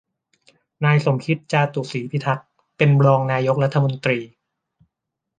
[0.83, 4.17] นายสมคิด จาตุศรีพิทักษ์ เป็นรองนายกรัฐมนตรี